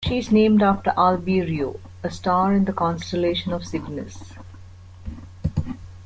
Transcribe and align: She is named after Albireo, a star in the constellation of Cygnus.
She 0.03 0.17
is 0.17 0.31
named 0.31 0.63
after 0.63 0.89
Albireo, 0.97 1.79
a 2.01 2.09
star 2.09 2.53
in 2.55 2.65
the 2.65 2.73
constellation 2.73 3.53
of 3.53 3.63
Cygnus. 3.63 4.33